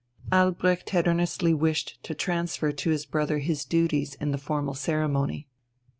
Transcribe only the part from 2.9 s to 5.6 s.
brother his duties in the formal ceremony.